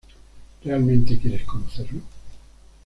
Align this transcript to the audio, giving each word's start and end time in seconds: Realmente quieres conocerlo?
Realmente 0.63 1.19
quieres 1.19 1.43
conocerlo? 1.45 2.01